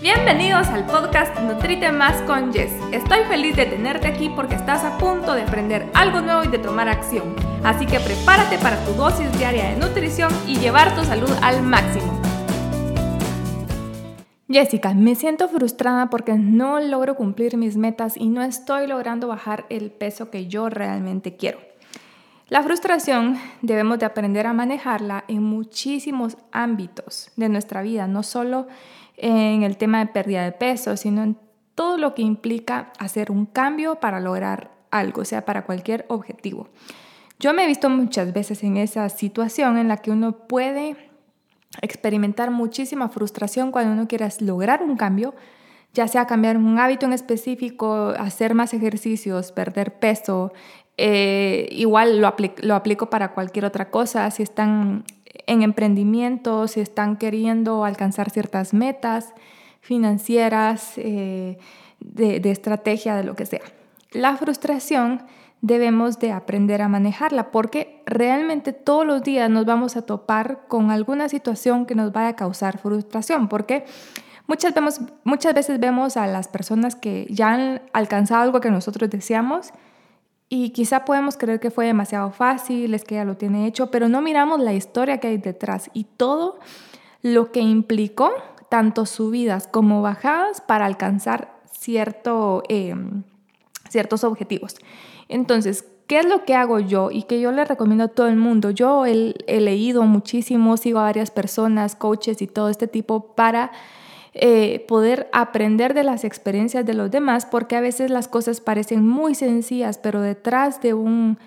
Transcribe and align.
Bienvenidos 0.00 0.68
al 0.68 0.86
podcast 0.86 1.36
Nutrite 1.40 1.90
Más 1.90 2.22
con 2.22 2.52
Jess. 2.52 2.70
Estoy 2.92 3.24
feliz 3.24 3.56
de 3.56 3.66
tenerte 3.66 4.06
aquí 4.06 4.30
porque 4.30 4.54
estás 4.54 4.84
a 4.84 4.96
punto 4.96 5.34
de 5.34 5.42
aprender 5.42 5.90
algo 5.92 6.20
nuevo 6.20 6.44
y 6.44 6.46
de 6.46 6.60
tomar 6.60 6.88
acción. 6.88 7.34
Así 7.64 7.84
que 7.84 7.98
prepárate 7.98 8.58
para 8.58 8.76
tu 8.84 8.92
dosis 8.92 9.36
diaria 9.36 9.70
de 9.70 9.76
nutrición 9.76 10.32
y 10.46 10.56
llevar 10.56 10.94
tu 10.94 11.04
salud 11.04 11.32
al 11.42 11.64
máximo. 11.64 12.22
Jessica, 14.48 14.94
me 14.94 15.16
siento 15.16 15.48
frustrada 15.48 16.10
porque 16.10 16.34
no 16.34 16.78
logro 16.78 17.16
cumplir 17.16 17.56
mis 17.56 17.76
metas 17.76 18.16
y 18.16 18.28
no 18.28 18.42
estoy 18.42 18.86
logrando 18.86 19.26
bajar 19.26 19.66
el 19.68 19.90
peso 19.90 20.30
que 20.30 20.46
yo 20.46 20.68
realmente 20.68 21.34
quiero. 21.34 21.58
La 22.48 22.62
frustración 22.62 23.36
debemos 23.62 23.98
de 23.98 24.06
aprender 24.06 24.46
a 24.46 24.52
manejarla 24.52 25.24
en 25.26 25.42
muchísimos 25.42 26.36
ámbitos 26.52 27.32
de 27.34 27.48
nuestra 27.48 27.82
vida, 27.82 28.06
no 28.06 28.22
solo 28.22 28.68
en 29.18 29.62
el 29.62 29.76
tema 29.76 29.98
de 29.98 30.06
pérdida 30.06 30.44
de 30.44 30.52
peso, 30.52 30.96
sino 30.96 31.22
en 31.22 31.36
todo 31.74 31.96
lo 31.96 32.14
que 32.14 32.22
implica 32.22 32.92
hacer 32.98 33.30
un 33.30 33.46
cambio 33.46 33.96
para 33.96 34.20
lograr 34.20 34.70
algo, 34.90 35.24
sea, 35.24 35.44
para 35.44 35.64
cualquier 35.64 36.06
objetivo. 36.08 36.68
Yo 37.38 37.52
me 37.54 37.64
he 37.64 37.66
visto 37.66 37.88
muchas 37.88 38.32
veces 38.32 38.64
en 38.64 38.76
esa 38.76 39.08
situación 39.08 39.78
en 39.78 39.88
la 39.88 39.98
que 39.98 40.10
uno 40.10 40.32
puede 40.48 40.96
experimentar 41.82 42.50
muchísima 42.50 43.08
frustración 43.08 43.70
cuando 43.70 43.92
uno 43.92 44.08
quiere 44.08 44.28
lograr 44.40 44.82
un 44.82 44.96
cambio, 44.96 45.34
ya 45.92 46.08
sea 46.08 46.26
cambiar 46.26 46.56
un 46.56 46.78
hábito 46.78 47.06
en 47.06 47.12
específico, 47.12 48.12
hacer 48.18 48.54
más 48.54 48.74
ejercicios, 48.74 49.52
perder 49.52 49.98
peso, 49.98 50.52
eh, 50.96 51.68
igual 51.70 52.20
lo 52.20 52.74
aplico 52.74 53.08
para 53.08 53.32
cualquier 53.32 53.64
otra 53.64 53.90
cosa, 53.90 54.28
si 54.32 54.42
están 54.42 55.04
en 55.48 55.62
emprendimiento, 55.62 56.68
si 56.68 56.80
están 56.80 57.16
queriendo 57.16 57.84
alcanzar 57.84 58.30
ciertas 58.30 58.74
metas 58.74 59.34
financieras, 59.80 60.92
eh, 60.96 61.58
de, 62.00 62.38
de 62.38 62.50
estrategia, 62.50 63.16
de 63.16 63.24
lo 63.24 63.34
que 63.34 63.46
sea. 63.46 63.62
La 64.12 64.36
frustración 64.36 65.22
debemos 65.60 66.18
de 66.18 66.32
aprender 66.32 66.82
a 66.82 66.88
manejarla 66.88 67.50
porque 67.50 68.02
realmente 68.06 68.72
todos 68.72 69.04
los 69.04 69.22
días 69.22 69.50
nos 69.50 69.64
vamos 69.64 69.96
a 69.96 70.02
topar 70.02 70.66
con 70.68 70.90
alguna 70.90 71.28
situación 71.28 71.86
que 71.86 71.94
nos 71.94 72.12
vaya 72.12 72.28
a 72.28 72.36
causar 72.36 72.78
frustración 72.78 73.48
porque 73.48 73.84
muchas, 74.46 74.72
vemos, 74.72 75.00
muchas 75.24 75.54
veces 75.54 75.80
vemos 75.80 76.16
a 76.16 76.26
las 76.26 76.46
personas 76.46 76.94
que 76.94 77.26
ya 77.28 77.50
han 77.50 77.82
alcanzado 77.92 78.42
algo 78.42 78.60
que 78.60 78.70
nosotros 78.70 79.10
deseamos 79.10 79.72
y 80.48 80.70
quizá 80.70 81.04
podemos 81.04 81.36
creer 81.36 81.60
que 81.60 81.70
fue 81.70 81.86
demasiado 81.86 82.30
fácil, 82.30 82.94
es 82.94 83.04
que 83.04 83.16
ya 83.16 83.24
lo 83.24 83.36
tiene 83.36 83.66
hecho, 83.66 83.90
pero 83.90 84.08
no 84.08 84.22
miramos 84.22 84.60
la 84.60 84.72
historia 84.72 85.18
que 85.18 85.28
hay 85.28 85.36
detrás 85.36 85.90
y 85.92 86.04
todo 86.04 86.58
lo 87.22 87.52
que 87.52 87.60
implicó, 87.60 88.30
tanto 88.70 89.04
subidas 89.04 89.66
como 89.66 90.00
bajadas, 90.00 90.60
para 90.62 90.86
alcanzar 90.86 91.58
cierto, 91.70 92.62
em, 92.68 93.24
ciertos 93.90 94.24
objetivos. 94.24 94.76
Entonces, 95.28 95.84
¿qué 96.06 96.20
es 96.20 96.26
lo 96.26 96.44
que 96.44 96.54
hago 96.54 96.80
yo 96.80 97.10
y 97.10 97.24
que 97.24 97.40
yo 97.40 97.52
le 97.52 97.66
recomiendo 97.66 98.04
a 98.04 98.08
todo 98.08 98.28
el 98.28 98.36
mundo? 98.36 98.70
Yo 98.70 99.04
he, 99.04 99.34
he 99.46 99.60
leído 99.60 100.04
muchísimo, 100.04 100.78
sigo 100.78 101.00
a 101.00 101.02
varias 101.02 101.30
personas, 101.30 101.94
coaches 101.94 102.40
y 102.40 102.46
todo 102.46 102.70
este 102.70 102.88
tipo 102.88 103.34
para 103.34 103.70
eh, 104.40 104.84
poder 104.86 105.28
aprender 105.32 105.94
de 105.94 106.04
las 106.04 106.24
experiencias 106.24 106.86
de 106.86 106.94
los 106.94 107.10
demás, 107.10 107.46
porque 107.46 107.76
a 107.76 107.80
veces 107.80 108.10
las 108.10 108.28
cosas 108.28 108.60
parecen 108.60 109.06
muy 109.06 109.34
sencillas, 109.34 109.98
pero 109.98 110.20
detrás 110.20 110.80
de 110.80 110.94
un 110.94 111.38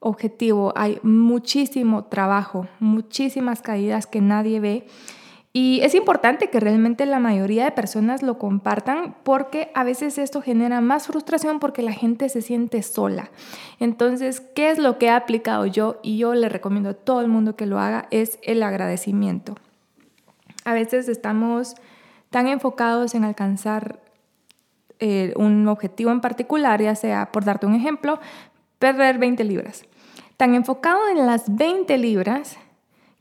objetivo 0.00 0.72
hay 0.74 0.98
muchísimo 1.02 2.04
trabajo, 2.04 2.66
muchísimas 2.80 3.62
caídas 3.62 4.06
que 4.06 4.20
nadie 4.20 4.60
ve. 4.60 4.86
Y 5.52 5.80
es 5.82 5.94
importante 5.96 6.48
que 6.48 6.60
realmente 6.60 7.06
la 7.06 7.18
mayoría 7.18 7.64
de 7.64 7.72
personas 7.72 8.22
lo 8.22 8.38
compartan 8.38 9.16
porque 9.24 9.72
a 9.74 9.82
veces 9.82 10.16
esto 10.16 10.42
genera 10.42 10.80
más 10.80 11.08
frustración 11.08 11.58
porque 11.58 11.82
la 11.82 11.92
gente 11.92 12.28
se 12.28 12.40
siente 12.40 12.82
sola. 12.82 13.30
Entonces, 13.80 14.40
¿qué 14.40 14.70
es 14.70 14.78
lo 14.78 14.98
que 14.98 15.06
he 15.06 15.10
aplicado 15.10 15.66
yo? 15.66 15.98
Y 16.02 16.18
yo 16.18 16.34
le 16.34 16.48
recomiendo 16.48 16.90
a 16.90 16.94
todo 16.94 17.20
el 17.20 17.28
mundo 17.28 17.56
que 17.56 17.66
lo 17.66 17.80
haga, 17.80 18.06
es 18.12 18.38
el 18.42 18.62
agradecimiento. 18.62 19.56
A 20.64 20.72
veces 20.72 21.08
estamos 21.08 21.74
tan 22.30 22.46
enfocados 22.46 23.14
en 23.14 23.24
alcanzar 23.24 24.00
eh, 25.00 25.32
un 25.36 25.66
objetivo 25.68 26.10
en 26.10 26.20
particular, 26.20 26.80
ya 26.80 26.94
sea, 26.94 27.32
por 27.32 27.44
darte 27.44 27.66
un 27.66 27.74
ejemplo, 27.74 28.20
perder 28.78 29.18
20 29.18 29.44
libras. 29.44 29.84
Tan 30.36 30.54
enfocado 30.54 31.08
en 31.08 31.26
las 31.26 31.54
20 31.54 31.98
libras 31.98 32.56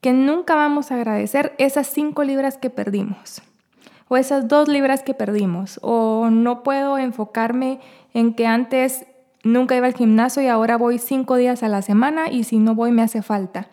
que 0.00 0.12
nunca 0.12 0.54
vamos 0.54 0.90
a 0.90 0.96
agradecer 0.96 1.54
esas 1.58 1.86
5 1.88 2.22
libras 2.24 2.58
que 2.58 2.70
perdimos 2.70 3.42
o 4.08 4.16
esas 4.16 4.46
2 4.48 4.68
libras 4.68 5.02
que 5.02 5.14
perdimos 5.14 5.80
o 5.82 6.28
no 6.30 6.62
puedo 6.62 6.98
enfocarme 6.98 7.80
en 8.14 8.34
que 8.34 8.46
antes 8.46 9.06
nunca 9.42 9.74
iba 9.74 9.86
al 9.86 9.94
gimnasio 9.94 10.42
y 10.42 10.48
ahora 10.48 10.76
voy 10.76 10.98
5 10.98 11.36
días 11.36 11.62
a 11.62 11.68
la 11.68 11.82
semana 11.82 12.30
y 12.30 12.44
si 12.44 12.58
no 12.58 12.74
voy 12.74 12.92
me 12.92 13.02
hace 13.02 13.22
falta 13.22 13.68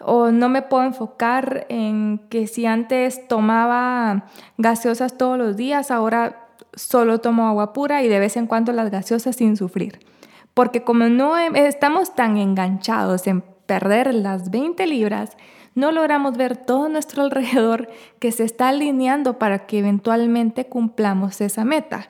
o 0.00 0.30
no 0.30 0.48
me 0.48 0.62
puedo 0.62 0.84
enfocar 0.84 1.66
en 1.68 2.20
que 2.30 2.46
si 2.46 2.66
antes 2.66 3.28
tomaba 3.28 4.26
gaseosas 4.58 5.16
todos 5.18 5.38
los 5.38 5.56
días, 5.56 5.90
ahora 5.90 6.48
solo 6.74 7.20
tomo 7.20 7.48
agua 7.48 7.72
pura 7.72 8.02
y 8.02 8.08
de 8.08 8.18
vez 8.18 8.36
en 8.36 8.46
cuando 8.46 8.72
las 8.72 8.90
gaseosas 8.90 9.36
sin 9.36 9.56
sufrir. 9.56 10.00
Porque 10.54 10.82
como 10.82 11.08
no 11.08 11.36
estamos 11.38 12.14
tan 12.14 12.36
enganchados 12.36 13.26
en 13.26 13.42
perder 13.66 14.14
las 14.14 14.50
20 14.50 14.86
libras, 14.86 15.36
no 15.74 15.92
logramos 15.92 16.36
ver 16.36 16.56
todo 16.56 16.88
nuestro 16.88 17.22
alrededor 17.24 17.88
que 18.18 18.32
se 18.32 18.44
está 18.44 18.68
alineando 18.68 19.38
para 19.38 19.66
que 19.66 19.78
eventualmente 19.78 20.66
cumplamos 20.66 21.40
esa 21.40 21.64
meta. 21.64 22.08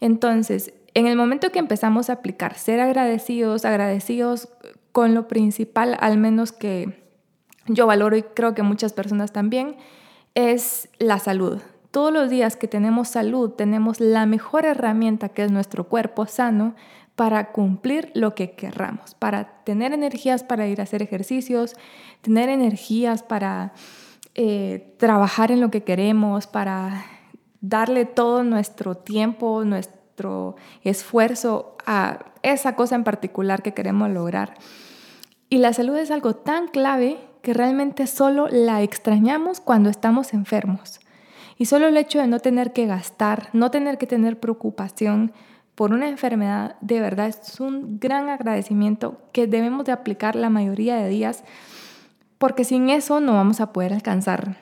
Entonces, 0.00 0.72
en 0.94 1.06
el 1.06 1.16
momento 1.16 1.50
que 1.50 1.58
empezamos 1.58 2.10
a 2.10 2.14
aplicar 2.14 2.54
ser 2.54 2.80
agradecidos, 2.80 3.64
agradecidos 3.64 4.48
con 4.92 5.14
lo 5.14 5.26
principal, 5.26 5.96
al 6.00 6.18
menos 6.18 6.52
que 6.52 7.03
yo 7.66 7.86
valoro 7.86 8.16
y 8.16 8.22
creo 8.22 8.54
que 8.54 8.62
muchas 8.62 8.92
personas 8.92 9.32
también, 9.32 9.76
es 10.34 10.88
la 10.98 11.18
salud. 11.18 11.60
Todos 11.90 12.12
los 12.12 12.28
días 12.28 12.56
que 12.56 12.66
tenemos 12.66 13.08
salud, 13.08 13.50
tenemos 13.50 14.00
la 14.00 14.26
mejor 14.26 14.64
herramienta 14.64 15.28
que 15.28 15.44
es 15.44 15.52
nuestro 15.52 15.84
cuerpo 15.84 16.26
sano 16.26 16.74
para 17.14 17.52
cumplir 17.52 18.10
lo 18.14 18.34
que 18.34 18.52
querramos, 18.52 19.14
para 19.14 19.62
tener 19.62 19.92
energías 19.92 20.42
para 20.42 20.66
ir 20.66 20.80
a 20.80 20.84
hacer 20.84 21.02
ejercicios, 21.02 21.76
tener 22.22 22.48
energías 22.48 23.22
para 23.22 23.72
eh, 24.34 24.94
trabajar 24.98 25.52
en 25.52 25.60
lo 25.60 25.70
que 25.70 25.84
queremos, 25.84 26.48
para 26.48 27.06
darle 27.60 28.04
todo 28.04 28.42
nuestro 28.42 28.96
tiempo, 28.96 29.64
nuestro 29.64 30.56
esfuerzo 30.82 31.76
a 31.86 32.32
esa 32.42 32.74
cosa 32.74 32.96
en 32.96 33.04
particular 33.04 33.62
que 33.62 33.74
queremos 33.74 34.10
lograr. 34.10 34.54
Y 35.48 35.58
la 35.58 35.72
salud 35.72 35.96
es 35.96 36.10
algo 36.10 36.34
tan 36.34 36.66
clave 36.66 37.18
que 37.44 37.54
realmente 37.54 38.08
solo 38.08 38.48
la 38.48 38.82
extrañamos 38.82 39.60
cuando 39.60 39.90
estamos 39.90 40.32
enfermos. 40.32 40.98
Y 41.56 41.66
solo 41.66 41.86
el 41.86 41.96
hecho 41.96 42.18
de 42.18 42.26
no 42.26 42.40
tener 42.40 42.72
que 42.72 42.86
gastar, 42.86 43.50
no 43.52 43.70
tener 43.70 43.98
que 43.98 44.08
tener 44.08 44.40
preocupación 44.40 45.32
por 45.74 45.92
una 45.92 46.08
enfermedad, 46.08 46.76
de 46.80 47.00
verdad 47.00 47.28
es 47.28 47.60
un 47.60 48.00
gran 48.00 48.28
agradecimiento 48.28 49.20
que 49.32 49.46
debemos 49.46 49.84
de 49.84 49.92
aplicar 49.92 50.36
la 50.36 50.50
mayoría 50.50 50.96
de 50.96 51.08
días, 51.08 51.44
porque 52.38 52.64
sin 52.64 52.88
eso 52.88 53.20
no 53.20 53.34
vamos 53.34 53.60
a 53.60 53.72
poder 53.72 53.92
alcanzar 53.92 54.56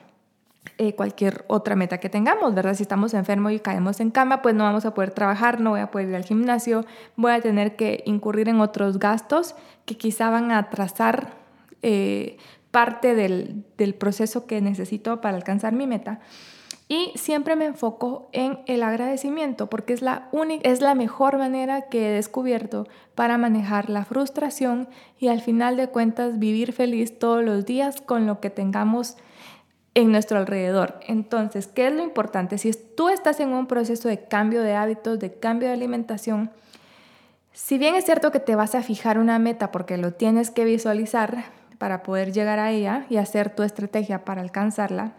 eh, 0.77 0.93
cualquier 0.93 1.45
otra 1.47 1.75
meta 1.75 1.99
que 1.99 2.09
tengamos, 2.09 2.53
¿verdad? 2.53 2.73
Si 2.73 2.83
estamos 2.83 3.13
enfermos 3.13 3.53
y 3.53 3.59
caemos 3.59 4.01
en 4.01 4.11
cama, 4.11 4.41
pues 4.41 4.55
no 4.55 4.65
vamos 4.65 4.85
a 4.85 4.93
poder 4.93 5.11
trabajar, 5.11 5.61
no 5.61 5.71
voy 5.71 5.79
a 5.79 5.89
poder 5.89 6.09
ir 6.09 6.15
al 6.15 6.25
gimnasio, 6.25 6.85
voy 7.15 7.31
a 7.31 7.41
tener 7.41 7.75
que 7.77 8.03
incurrir 8.05 8.49
en 8.49 8.59
otros 8.59 8.99
gastos 8.99 9.55
que 9.85 9.97
quizá 9.97 10.29
van 10.29 10.51
a 10.51 10.57
atrasar 10.57 11.43
eh, 11.81 12.37
parte 12.73 13.13
del, 13.13 13.93
proceso 13.99 14.47
que 14.47 14.59
necesito 14.59 15.21
para 15.21 15.37
alcanzar 15.37 15.73
mi 15.73 15.85
meta. 15.85 16.21
Y 16.87 17.11
siempre 17.13 17.55
me 17.55 17.65
enfoco 17.65 18.29
en 18.31 18.61
el 18.65 18.81
agradecimiento 18.81 19.69
porque 19.69 19.93
es 19.93 20.01
la, 20.01 20.27
única, 20.31 20.67
es 20.67 20.81
la 20.81 20.95
mejor 20.95 21.37
manera 21.37 21.83
que 21.83 22.09
he 22.09 22.11
descubierto 22.11 22.87
para 23.13 23.37
manejar 23.37 23.91
la 23.91 24.05
frustración 24.05 24.89
y 25.19 25.27
al 25.27 25.41
final 25.41 25.77
de 25.77 25.89
cuentas 25.89 26.39
vivir 26.39 26.73
feliz 26.73 27.19
todos 27.19 27.43
los 27.43 27.63
días 27.63 28.01
con 28.01 28.25
lo 28.25 28.39
que 28.39 28.49
tengamos 28.49 29.17
en 29.93 30.11
nuestro 30.11 30.39
alrededor. 30.39 30.99
Entonces, 31.07 31.67
¿qué 31.67 31.85
es 31.85 31.93
lo 31.93 32.01
importante? 32.01 32.57
Si 32.57 32.71
tú 32.73 33.09
estás 33.09 33.39
en 33.39 33.49
un 33.49 33.67
proceso 33.67 34.09
de 34.09 34.25
cambio 34.25 34.63
de 34.63 34.73
hábitos, 34.73 35.19
de 35.19 35.31
cambio 35.31 35.67
de 35.67 35.75
alimentación, 35.75 36.49
si 37.51 37.77
bien 37.77 37.93
es 37.93 38.05
cierto 38.05 38.31
que 38.31 38.39
te 38.39 38.55
vas 38.55 38.73
a 38.73 38.81
fijar 38.81 39.19
una 39.19 39.37
meta 39.37 39.71
porque 39.71 39.97
lo 39.97 40.11
tienes 40.13 40.49
que 40.49 40.65
visualizar, 40.65 41.45
para 41.83 42.01
poder 42.01 42.31
llegar 42.31 42.59
a 42.59 42.71
ella 42.71 43.05
y 43.09 43.17
hacer 43.17 43.53
tu 43.53 43.61
estrategia 43.61 44.23
para 44.23 44.39
alcanzarla, 44.39 45.15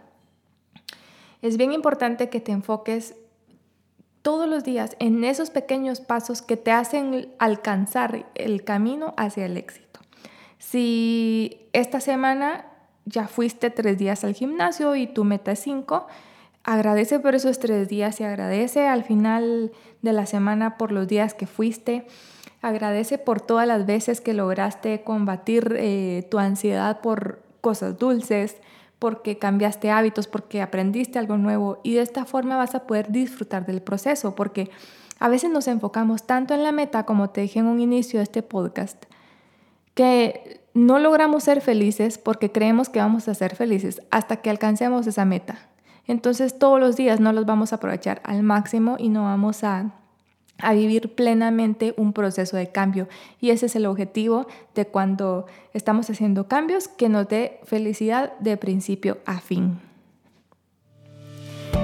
es 1.43 1.57
bien 1.57 1.71
importante 1.71 2.29
que 2.29 2.39
te 2.41 2.51
enfoques 2.51 3.13
todos 4.23 4.49
los 4.49 4.63
días 4.63 4.95
en 4.97 5.23
esos 5.23 5.51
pequeños 5.51 6.01
pasos 6.01 6.41
que 6.41 6.57
te 6.57 6.71
hacen 6.71 7.31
alcanzar 7.37 8.25
el 8.33 8.63
camino 8.63 9.13
hacia 9.15 9.45
el 9.45 9.57
éxito. 9.57 9.99
Si 10.57 11.67
esta 11.71 11.99
semana 11.99 12.65
ya 13.05 13.27
fuiste 13.27 13.69
tres 13.69 13.99
días 13.99 14.23
al 14.23 14.33
gimnasio 14.33 14.95
y 14.95 15.05
tu 15.05 15.23
meta 15.23 15.51
es 15.51 15.59
cinco, 15.59 16.07
agradece 16.63 17.19
por 17.19 17.35
esos 17.35 17.59
tres 17.59 17.89
días 17.89 18.19
y 18.21 18.23
agradece 18.23 18.87
al 18.87 19.03
final 19.03 19.71
de 20.01 20.13
la 20.13 20.25
semana 20.25 20.79
por 20.79 20.91
los 20.91 21.07
días 21.07 21.35
que 21.35 21.45
fuiste. 21.45 22.07
Agradece 22.65 23.19
por 23.19 23.41
todas 23.41 23.67
las 23.67 23.85
veces 23.85 24.21
que 24.21 24.33
lograste 24.33 25.03
combatir 25.03 25.75
eh, 25.77 26.27
tu 26.31 26.39
ansiedad 26.39 26.99
por 26.99 27.43
cosas 27.61 27.99
dulces, 27.99 28.55
porque 28.97 29.37
cambiaste 29.37 29.91
hábitos, 29.91 30.25
porque 30.25 30.63
aprendiste 30.63 31.19
algo 31.19 31.37
nuevo 31.37 31.77
y 31.83 31.93
de 31.93 32.01
esta 32.01 32.25
forma 32.25 32.57
vas 32.57 32.73
a 32.73 32.87
poder 32.87 33.11
disfrutar 33.11 33.67
del 33.67 33.83
proceso, 33.83 34.33
porque 34.33 34.71
a 35.19 35.29
veces 35.29 35.51
nos 35.51 35.67
enfocamos 35.67 36.25
tanto 36.25 36.55
en 36.55 36.63
la 36.63 36.71
meta, 36.71 37.05
como 37.05 37.29
te 37.29 37.41
dije 37.41 37.59
en 37.59 37.67
un 37.67 37.79
inicio 37.79 38.17
de 38.17 38.23
este 38.23 38.41
podcast, 38.41 39.05
que 39.93 40.61
no 40.73 40.97
logramos 40.97 41.43
ser 41.43 41.61
felices 41.61 42.17
porque 42.17 42.51
creemos 42.51 42.89
que 42.89 42.97
vamos 42.97 43.27
a 43.27 43.35
ser 43.35 43.55
felices 43.55 44.01
hasta 44.09 44.37
que 44.37 44.49
alcancemos 44.49 45.05
esa 45.05 45.23
meta. 45.23 45.69
Entonces 46.07 46.57
todos 46.57 46.79
los 46.79 46.95
días 46.95 47.19
no 47.19 47.31
los 47.31 47.45
vamos 47.45 47.73
a 47.73 47.75
aprovechar 47.75 48.23
al 48.23 48.41
máximo 48.41 48.95
y 48.97 49.09
no 49.09 49.25
vamos 49.25 49.63
a 49.63 49.91
a 50.59 50.73
vivir 50.73 51.13
plenamente 51.15 51.93
un 51.97 52.13
proceso 52.13 52.57
de 52.57 52.69
cambio. 52.69 53.07
Y 53.41 53.49
ese 53.49 53.65
es 53.65 53.75
el 53.75 53.85
objetivo 53.85 54.47
de 54.73 54.85
cuando 54.85 55.45
estamos 55.73 56.09
haciendo 56.09 56.47
cambios, 56.47 56.87
que 56.87 57.09
nos 57.09 57.27
dé 57.27 57.59
felicidad 57.63 58.33
de 58.39 58.57
principio 58.57 59.17
a 59.25 59.39
fin. 59.39 59.79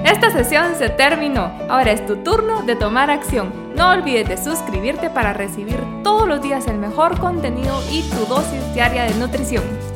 Esta 0.04 0.30
sesión 0.30 0.74
se 0.76 0.88
terminó. 0.88 1.52
Ahora 1.68 1.92
es 1.92 2.04
tu 2.06 2.16
turno 2.16 2.62
de 2.62 2.74
tomar 2.74 3.10
acción. 3.10 3.52
No 3.76 3.90
olvides 3.90 4.28
de 4.28 4.36
suscribirte 4.36 5.10
para 5.10 5.32
recibir 5.32 5.78
todos 6.02 6.26
los 6.26 6.42
días 6.42 6.66
el 6.66 6.78
mejor 6.78 7.20
contenido 7.20 7.80
y 7.90 8.02
tu 8.10 8.26
dosis 8.26 8.74
diaria 8.74 9.04
de 9.04 9.14
nutrición. 9.14 9.91